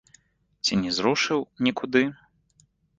Ці 0.65 0.79
не 0.83 0.91
зрушыў 0.97 1.47
нікуды? 1.71 2.05